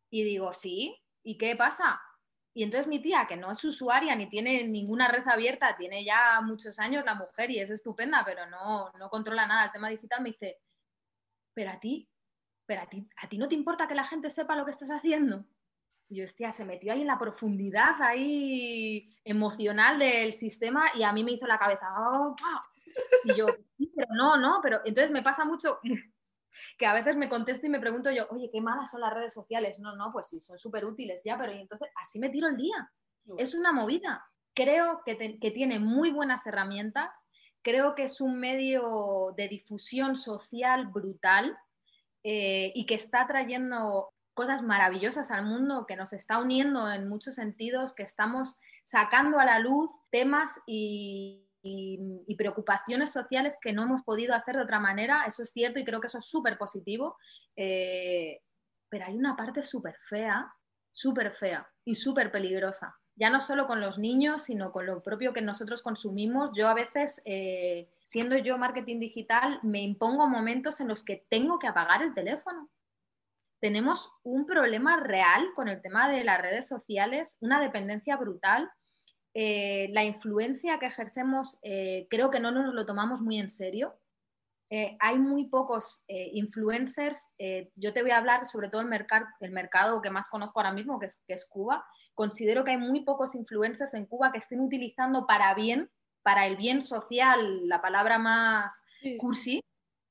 [0.10, 2.02] Y digo, sí, ¿y qué pasa?
[2.52, 6.42] Y entonces mi tía, que no es usuaria ni tiene ninguna red abierta, tiene ya
[6.42, 10.24] muchos años la mujer y es estupenda, pero no, no controla nada el tema digital,
[10.24, 10.58] me dice,
[11.54, 12.10] pero a ti
[12.66, 14.90] pero a ti, a ti no te importa que la gente sepa lo que estás
[14.90, 15.46] haciendo.
[16.08, 21.12] Y yo, hostia, se metió ahí en la profundidad ahí emocional del sistema y a
[21.12, 22.36] mí me hizo la cabeza, oh,
[23.24, 25.80] y yo, sí, pero no, no, pero entonces me pasa mucho
[26.78, 29.34] que a veces me contesto y me pregunto yo, oye, qué malas son las redes
[29.34, 29.80] sociales.
[29.80, 32.92] No, no, pues sí, son súper útiles ya, pero entonces así me tiro el día.
[33.38, 34.26] Es una movida.
[34.54, 37.24] Creo que, que tiene muy buenas herramientas,
[37.62, 41.58] creo que es un medio de difusión social brutal
[42.24, 47.36] eh, y que está trayendo cosas maravillosas al mundo, que nos está uniendo en muchos
[47.36, 51.42] sentidos, que estamos sacando a la luz temas y,
[52.38, 55.24] preocupaciones sociales que no hemos podido hacer de otra manera.
[55.26, 57.18] Eso es cierto y creo que eso es súper positivo.
[57.56, 58.42] Eh,
[58.90, 60.54] pero hay una parte súper fea,
[60.92, 62.96] súper fea y súper peligrosa.
[63.16, 66.52] Ya no solo con los niños, sino con lo propio que nosotros consumimos.
[66.54, 71.58] Yo a veces eh, siendo yo marketing digital, me impongo momentos en los que tengo
[71.58, 72.70] que apagar el teléfono.
[73.60, 78.70] Tenemos un problema real con el tema de las redes sociales, una dependencia brutal.
[79.34, 83.96] Eh, la influencia que ejercemos eh, creo que no nos lo tomamos muy en serio.
[84.70, 87.34] Eh, hay muy pocos influencers.
[87.76, 90.74] yo te voy a hablar sobre todo el, mercado, el mercado que más conozco ahora
[90.74, 91.86] mismo, que es, que es Cuba.
[92.16, 95.90] Considero que hay muy pocos influencers en Cuba que estén utilizando para bien
[96.26, 98.74] para el bien social, la palabra más
[99.20, 99.64] cursi,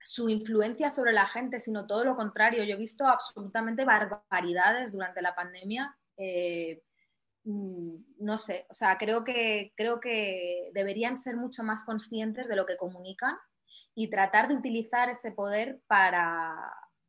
[0.05, 2.63] su influencia sobre la gente, sino todo lo contrario.
[2.63, 5.97] Yo he visto absolutamente barbaridades durante la pandemia.
[6.19, 6.83] Eh,
[7.45, 12.57] mm, no sé, o sea, creo que, creo que deberían ser mucho más conscientes de
[12.57, 13.37] lo que comunican
[13.95, 16.55] y tratar de utilizar ese poder para,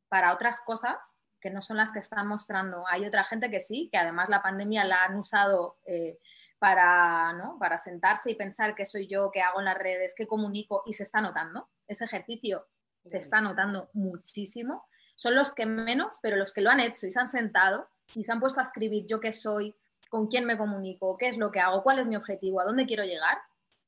[0.07, 0.95] para otras cosas
[1.41, 2.85] que no son las que están mostrando.
[2.87, 6.17] Hay otra gente que sí, que además la pandemia la han usado eh,
[6.59, 7.57] para, ¿no?
[7.59, 10.93] para sentarse y pensar qué soy yo, qué hago en las redes, qué comunico y
[10.93, 11.69] se está notando.
[11.87, 12.65] Ese ejercicio
[13.05, 14.87] se está notando muchísimo.
[15.15, 18.23] Son los que menos, pero los que lo han hecho y se han sentado y
[18.23, 19.75] se han puesto a escribir yo qué soy,
[20.09, 22.85] con quién me comunico, qué es lo que hago, cuál es mi objetivo, a dónde
[22.85, 23.37] quiero llegar,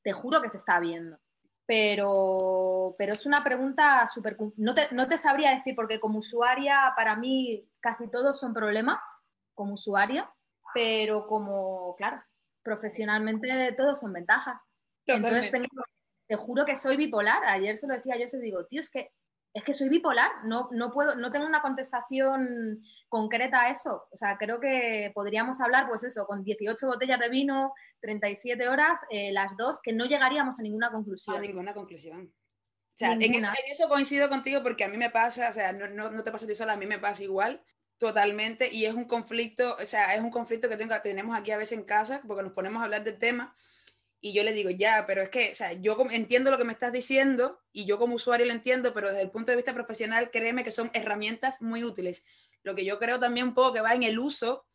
[0.02, 1.18] te juro que se está viendo.
[1.66, 4.38] Pero, pero es una pregunta súper...
[4.56, 8.98] No te, no te sabría decir, porque como usuaria, para mí casi todos son problemas,
[9.54, 10.30] como usuaria,
[10.72, 12.22] pero como, claro,
[12.62, 14.62] profesionalmente todos son ventajas.
[15.06, 15.50] Entonces
[16.28, 17.44] te juro que soy bipolar.
[17.44, 19.10] Ayer se lo decía yo, se digo, tío, es que
[19.54, 24.06] es que soy bipolar, no, no puedo, no tengo una contestación concreta a eso.
[24.10, 29.00] O sea, creo que podríamos hablar, pues eso, con 18 botellas de vino, 37 horas,
[29.10, 31.36] eh, las dos, que no llegaríamos a ninguna conclusión.
[31.36, 32.32] A ninguna conclusión.
[32.32, 36.10] O sea, en eso, coincido contigo porque a mí me pasa, o sea, no, no,
[36.10, 37.62] no te pasa a ti sola, a mí me pasa igual.
[37.96, 41.78] Totalmente, y es un conflicto, o sea, es un conflicto que tenemos aquí a veces
[41.78, 43.56] en casa, porque nos ponemos a hablar del tema,
[44.20, 46.72] y yo le digo, ya, pero es que, o sea, yo entiendo lo que me
[46.72, 50.30] estás diciendo, y yo como usuario lo entiendo, pero desde el punto de vista profesional,
[50.30, 52.24] créeme que son herramientas muy útiles.
[52.62, 54.66] Lo que yo creo también un poco que va en el uso,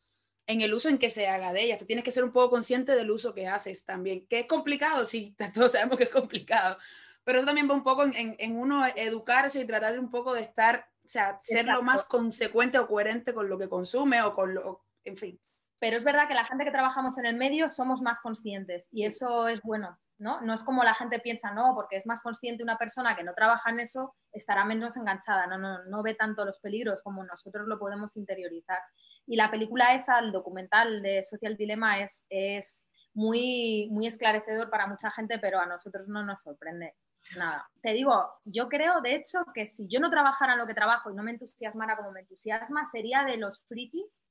[0.48, 1.78] en el uso en que se haga de ellas.
[1.78, 5.06] Tú tienes que ser un poco consciente del uso que haces también, que es complicado,
[5.06, 6.78] sí, todos sabemos que es complicado,
[7.24, 10.42] pero eso también va un poco en, en uno educarse y tratar un poco de
[10.42, 14.54] estar o sea, ser lo más consecuente o coherente con lo que consume o con
[14.54, 15.40] lo, en fin.
[15.84, 19.04] Pero es verdad que la gente que trabajamos en el medio somos más conscientes y
[19.04, 20.40] eso es bueno, ¿no?
[20.40, 23.34] No es como la gente piensa, no, porque es más consciente una persona que no
[23.34, 27.68] trabaja en eso, estará menos enganchada, no, no, no ve tanto los peligros como nosotros
[27.68, 28.80] lo podemos interiorizar.
[29.28, 34.88] Y la película esa, el documental de Social Dilemma, es, es muy, muy esclarecedor para
[34.88, 36.96] mucha gente, pero a nosotros no nos sorprende
[37.36, 37.70] nada.
[37.82, 41.12] Te digo, yo creo, de hecho, que si yo no trabajara en lo que trabajo
[41.12, 44.24] y no me entusiasmara como me entusiasma, sería de los frikis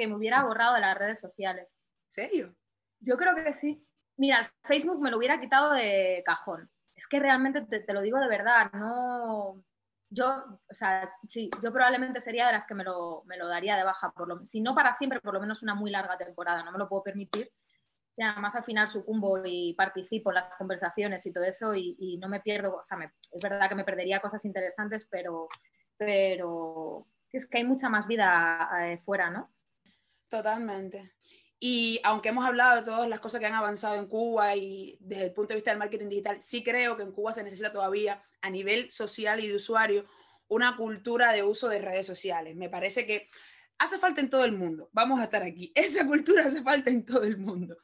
[0.00, 1.68] que me hubiera borrado de las redes sociales.
[2.08, 2.56] ¿Serio?
[3.00, 3.86] Yo creo que sí.
[4.16, 6.70] Mira, Facebook me lo hubiera quitado de cajón.
[6.94, 9.62] Es que realmente te, lo digo de verdad, no...
[10.12, 13.76] Yo, o sea, sí, yo probablemente sería de las que me lo, me lo daría
[13.76, 16.64] de baja, por lo, si no para siempre, por lo menos una muy larga temporada,
[16.64, 17.52] no me lo puedo permitir
[18.20, 22.28] y además al final sucumbo y participo en las conversaciones y todo eso y, no
[22.28, 22.98] me pierdo, o sea,
[23.32, 25.48] es verdad que me perdería cosas interesantes, pero,
[25.96, 29.50] pero es que hay mucha más vida eh, fuera, ¿no?
[30.30, 31.12] Totalmente.
[31.58, 35.24] Y aunque hemos hablado de todas las cosas que han avanzado en Cuba y desde
[35.24, 38.22] el punto de vista del marketing digital, sí creo que en Cuba se necesita todavía
[38.40, 40.06] a nivel social y de usuario
[40.48, 42.56] una cultura de uso de redes sociales.
[42.56, 43.28] Me parece que
[43.76, 44.88] hace falta en todo el mundo.
[44.92, 45.72] Vamos a estar aquí.
[45.74, 47.76] Esa cultura hace falta en todo el mundo.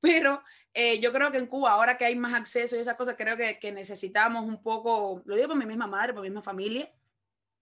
[0.00, 0.40] Pero
[0.72, 3.36] eh, yo creo que en Cuba, ahora que hay más acceso y esas cosas, creo
[3.36, 6.90] que, que necesitamos un poco, lo digo por mi misma madre, por mi misma familia,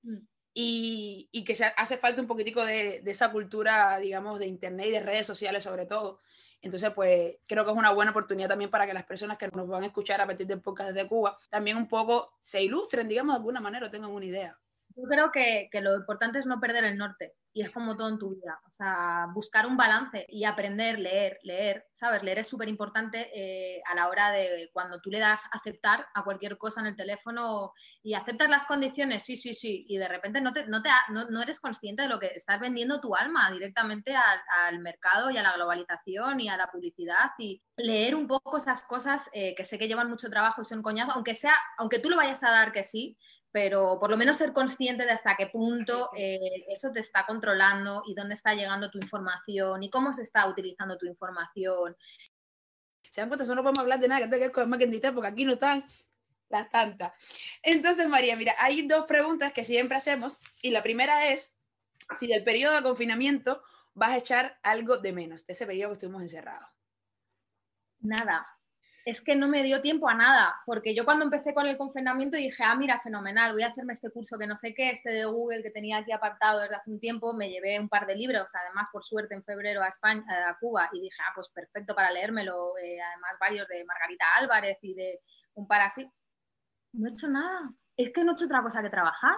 [0.02, 4.86] mm y, que se hace falta un poquitico de, de, esa cultura, digamos, de Internet
[4.86, 6.20] y de redes sociales sobre todo.
[6.62, 9.68] Entonces, pues creo que es una buena oportunidad también para que las personas que nos
[9.68, 13.34] van a escuchar a partir del podcast de Cuba también un poco se ilustren, digamos,
[13.34, 14.58] de alguna manera o tengan una idea.
[14.96, 18.10] Yo creo que, que lo importante es no perder el norte y es como todo
[18.10, 22.22] en tu vida, o sea, buscar un balance y aprender, leer, leer, ¿sabes?
[22.22, 26.22] Leer es súper importante eh, a la hora de cuando tú le das aceptar a
[26.22, 30.42] cualquier cosa en el teléfono y aceptas las condiciones, sí, sí, sí, y de repente
[30.42, 34.14] no, te, no, te, no, eres consciente de lo que estás vendiendo tu alma directamente
[34.14, 38.58] al, al, mercado y a la globalización y a la publicidad y leer un poco
[38.58, 42.00] esas cosas eh, que sé que llevan mucho trabajo y son coñazo, aunque sea, aunque
[42.00, 43.16] tú lo vayas a dar que sí,
[43.52, 48.02] pero por lo menos ser consciente de hasta qué punto eh, eso te está controlando
[48.06, 51.96] y dónde está llegando tu información y cómo se está utilizando tu información.
[53.10, 54.90] Se dan cuenta, eso no podemos hablar de nada que tenga que ver con marketing
[54.90, 55.84] digital porque aquí no están
[56.48, 57.12] las tantas.
[57.62, 61.56] Entonces, María, mira, hay dos preguntas que siempre hacemos y la primera es
[62.18, 63.62] si del periodo de confinamiento
[63.94, 66.68] vas a echar algo de menos, de ese periodo que estuvimos encerrados.
[68.00, 68.46] Nada,
[69.06, 72.36] es que no me dio tiempo a nada, porque yo cuando empecé con el confinamiento
[72.36, 75.24] dije, ah, mira, fenomenal, voy a hacerme este curso que no sé qué, este de
[75.26, 78.50] Google que tenía aquí apartado desde hace un tiempo, me llevé un par de libros,
[78.52, 82.10] además por suerte en febrero a España, a Cuba, y dije, ah, pues perfecto para
[82.10, 85.20] leérmelo, eh, además varios de Margarita Álvarez y de
[85.54, 86.12] un par así.
[86.94, 87.60] No he hecho nada,
[87.96, 89.36] es que no he hecho otra cosa que trabajar,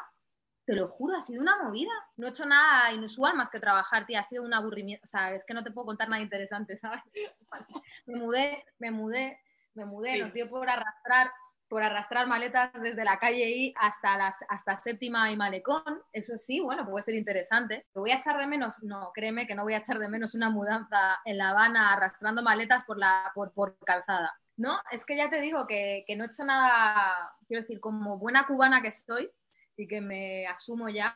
[0.64, 1.92] te lo juro, ha sido una movida.
[2.16, 5.34] No he hecho nada inusual más que trabajar, tía, ha sido un aburrimiento, o sea,
[5.34, 7.02] es que no te puedo contar nada interesante, ¿sabes?
[8.06, 9.38] me mudé, me mudé,
[9.78, 11.30] me mudé, nos dio por arrastrar,
[11.68, 16.02] por arrastrar maletas desde la calle I hasta, las, hasta séptima y malecón.
[16.12, 17.86] Eso sí, bueno, puede ser interesante.
[17.94, 18.82] ¿Lo voy a echar de menos?
[18.82, 22.42] No, créeme que no voy a echar de menos una mudanza en La Habana arrastrando
[22.42, 24.38] maletas por, la, por, por calzada.
[24.56, 28.18] No, es que ya te digo que, que no he hecho nada, quiero decir, como
[28.18, 29.30] buena cubana que estoy
[29.76, 31.14] y que me asumo ya,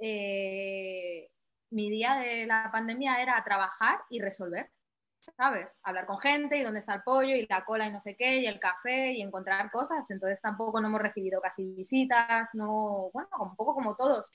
[0.00, 1.30] eh,
[1.70, 4.70] mi día de la pandemia era trabajar y resolver.
[5.36, 5.76] ¿Sabes?
[5.82, 8.38] Hablar con gente y dónde está el pollo y la cola y no sé qué
[8.38, 10.10] y el café y encontrar cosas.
[10.10, 14.30] Entonces tampoco no hemos recibido casi visitas, no, bueno, un poco como todos.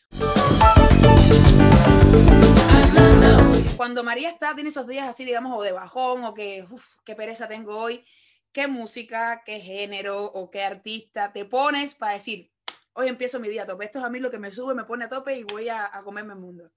[3.77, 7.15] Cuando María está, tiene esos días así, digamos, o de bajón o que, uff, qué
[7.15, 8.05] pereza tengo hoy,
[8.51, 12.51] qué música, qué género o qué artista te pones para decir,
[12.93, 13.85] hoy empiezo mi día a tope.
[13.85, 15.89] Esto es a mí lo que me sube, me pone a tope y voy a,
[15.91, 16.71] a comerme el mundo.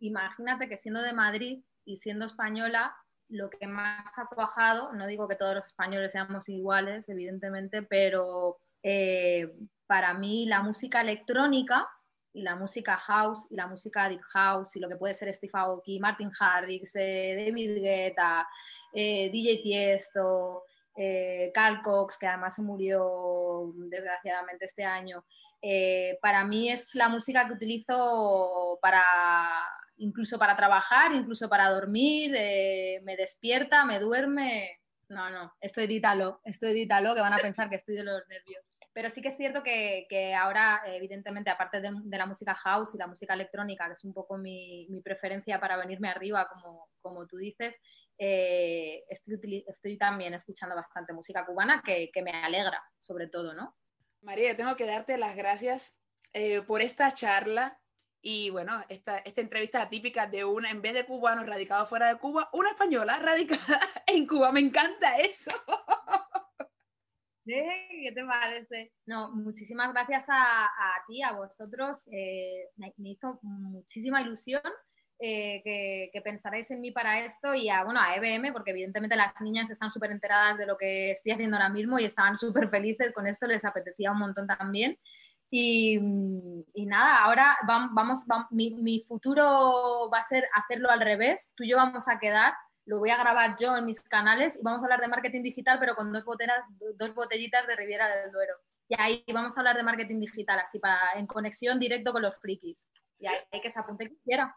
[0.00, 2.96] Imagínate que siendo de Madrid y siendo española,
[3.28, 8.58] lo que más ha cuajado, no digo que todos los españoles seamos iguales, evidentemente, pero
[8.82, 9.52] eh,
[9.86, 11.88] para mí la música electrónica
[12.32, 15.52] y la música house y la música deep house y lo que puede ser Steve
[15.54, 18.46] Aoki, Martin Harrix, eh, David Guetta,
[18.92, 20.64] eh, DJ Tiesto,
[21.52, 25.26] Carl Cox, que además se murió desgraciadamente este año,
[26.22, 29.02] para mí es la música que utilizo para
[29.98, 34.80] incluso para trabajar, incluso para dormir, eh, me despierta, me duerme.
[35.08, 38.74] No, no, esto edítalo, esto edítalo, que van a pensar que estoy de los nervios.
[38.92, 42.98] Pero sí que es cierto que, que ahora, evidentemente, aparte de, la música house y
[42.98, 47.26] la música electrónica, que es un poco mi, mi preferencia para venirme arriba, como, como
[47.26, 47.76] tú dices,
[48.18, 53.76] eh, estoy, estoy, también escuchando bastante música cubana que, que, me alegra, sobre todo, ¿no?
[54.22, 55.98] María, tengo que darte las gracias
[56.32, 57.78] eh, por esta charla
[58.28, 62.18] y bueno, esta, esta entrevista típica de una, en vez de cubano radicado fuera de
[62.18, 64.50] Cuba, una española radicada en Cuba.
[64.50, 65.52] Me encanta eso.
[67.46, 68.92] ¿Qué te parece?
[69.06, 70.68] No, muchísimas gracias a,
[71.06, 72.02] ti, a vosotros.
[72.10, 74.62] Eh, me, hizo muchísima ilusión
[75.20, 76.22] eh, que, que,
[76.68, 80.10] en mí para esto y a, bueno, a EBM, porque evidentemente las niñas están súper
[80.10, 83.64] enteradas de lo que estoy haciendo ahora mismo y estaban súper felices con esto, les
[83.64, 84.98] apetecía un montón también.
[85.58, 85.98] Y,
[86.74, 91.54] y, nada, ahora vamos, mi, futuro va a ser hacerlo al revés.
[91.56, 92.52] Tú y yo vamos a quedar,
[92.84, 95.78] lo voy a grabar yo en mis canales y vamos a hablar de marketing digital,
[95.80, 96.58] pero con dos, botellas,
[96.98, 98.52] dos botellitas de Riviera del Duero.
[98.86, 102.36] Y ahí vamos a hablar de marketing digital, así para en conexión directo con los
[102.36, 102.86] frikis.
[103.18, 104.54] Y ahí hay que se apunte quien quiera.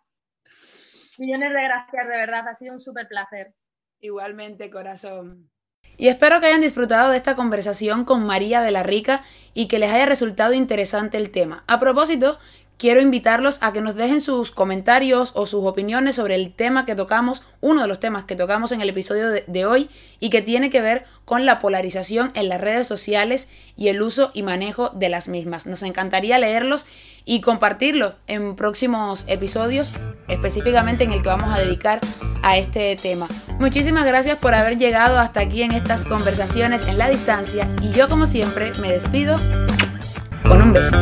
[1.18, 3.54] Millones de gracias, de verdad, ha sido un súper placer.
[4.02, 5.50] Igualmente, corazón.
[6.00, 9.22] Y espero que hayan disfrutado de esta conversación con María de la Rica
[9.54, 11.66] y que les haya resultado interesante el tema.
[11.68, 12.40] A propósito,
[12.80, 16.96] quiero invitarlos a que nos dejen sus comentarios o sus opiniones sobre el tema que
[16.96, 19.90] tocamos, uno de los temas que tocamos en el episodio de, hoy
[20.22, 24.32] y que tiene que ver con la polarización en las redes sociales y el uso
[24.34, 25.66] y manejo de las mismas.
[25.66, 26.86] Nos encantaría leerlos
[27.26, 29.92] y compartirlos en próximos episodios,
[30.30, 32.00] específicamente en el que vamos a dedicar
[32.44, 33.28] a este tema.
[33.60, 38.08] Muchísimas gracias por haber llegado hasta aquí en estas conversaciones en la distancia y yo
[38.08, 39.36] como siempre me despido
[40.48, 40.96] con un beso.